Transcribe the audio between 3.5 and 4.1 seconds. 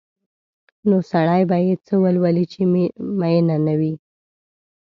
نه وي؟